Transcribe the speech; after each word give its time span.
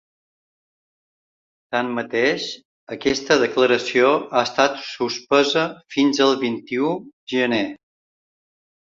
Tanmateix, 1.73 2.45
aquesta 2.95 3.37
declaració 3.43 4.07
ha 4.13 4.41
estat 4.49 4.79
suspesa 4.87 5.65
fins 5.97 6.23
el 6.27 6.33
vint-i-u 6.45 6.89
gener. 7.35 7.61